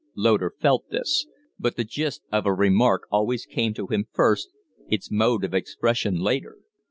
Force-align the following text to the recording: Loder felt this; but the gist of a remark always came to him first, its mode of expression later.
Loder 0.15 0.55
felt 0.59 0.89
this; 0.89 1.27
but 1.59 1.75
the 1.75 1.83
gist 1.83 2.23
of 2.31 2.47
a 2.47 2.53
remark 2.55 3.03
always 3.11 3.45
came 3.45 3.71
to 3.75 3.85
him 3.85 4.07
first, 4.11 4.49
its 4.89 5.11
mode 5.11 5.43
of 5.43 5.53
expression 5.53 6.15
later. 6.19 6.57